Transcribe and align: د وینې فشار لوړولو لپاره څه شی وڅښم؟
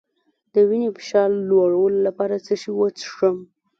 د 0.53 0.55
وینې 0.69 0.89
فشار 0.97 1.29
لوړولو 1.49 1.99
لپاره 2.07 2.35
څه 2.45 2.53
شی 2.61 2.69
وڅښم؟ 2.77 3.37